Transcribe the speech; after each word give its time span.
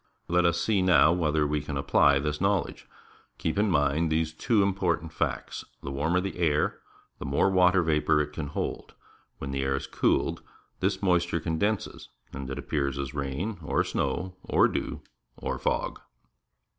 Let 0.27 0.45
us 0.45 0.59
see 0.59 0.81
now 0.81 1.13
whether 1.13 1.45
we 1.45 1.61
can 1.61 1.77
apply 1.77 2.17
this 2.17 2.41
knowledge.• 2.41 2.87
Keep 3.37 3.59
in 3.59 3.69
mind 3.69 4.09
these 4.09 4.33
two 4.33 4.63
important 4.63 5.13
facts. 5.13 5.63
The 5.83 5.91
warmer 5.91 6.19
the 6.19 6.39
air, 6.39 6.79
the 7.19 7.25
more 7.25 7.51
water 7.51 7.83
vapour 7.83 8.19
it 8.19 8.33
can 8.33 8.47
hold. 8.47 8.95
When 9.37 9.51
the 9.51 9.61
air 9.61 9.75
is 9.75 9.85
cooled, 9.85 10.41
this 10.79 11.03
moisture 11.03 11.39
condenses 11.39 12.09
and 12.33 12.49
appears 12.49 12.97
as 12.97 13.13
rain, 13.13 13.59
or 13.63 13.83
snow, 13.83 14.33
or 14.43 14.67
dew, 14.67 15.01
or 15.37 15.59
fog. 15.59 16.01